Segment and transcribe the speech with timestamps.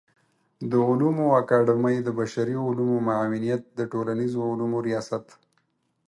[0.69, 5.25] د علومو اکاډمۍ د بشري علومو معاونيت د ټولنيزو علومو ریاست